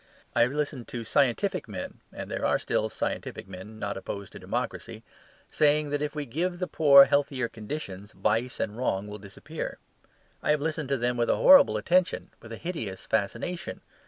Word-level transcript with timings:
I 0.35 0.41
have 0.41 0.51
listened 0.51 0.87
to 0.87 1.03
scientific 1.03 1.67
men 1.67 1.99
(and 2.11 2.31
there 2.31 2.43
are 2.43 2.57
still 2.57 2.89
scientific 2.89 3.47
men 3.47 3.77
not 3.77 3.97
opposed 3.97 4.31
to 4.31 4.39
democracy) 4.39 5.03
saying 5.51 5.91
that 5.91 6.01
if 6.01 6.15
we 6.15 6.25
give 6.25 6.57
the 6.57 6.65
poor 6.65 7.05
healthier 7.05 7.47
conditions 7.47 8.11
vice 8.13 8.59
and 8.59 8.75
wrong 8.75 9.05
will 9.07 9.19
disappear. 9.19 9.77
I 10.41 10.49
have 10.49 10.59
listened 10.59 10.89
to 10.89 10.97
them 10.97 11.17
with 11.17 11.29
a 11.29 11.35
horrible 11.35 11.77
attention, 11.77 12.31
with 12.41 12.51
a 12.51 12.57
hideous 12.57 13.05
fascination. 13.05 13.81